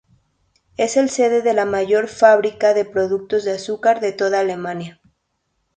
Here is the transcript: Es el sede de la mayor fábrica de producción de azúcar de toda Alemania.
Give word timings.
Es 0.77 0.97
el 0.97 1.11
sede 1.11 1.43
de 1.43 1.53
la 1.53 1.63
mayor 1.65 2.07
fábrica 2.07 2.73
de 2.73 2.85
producción 2.85 3.43
de 3.43 3.51
azúcar 3.51 3.99
de 3.99 4.11
toda 4.13 4.39
Alemania. 4.39 4.99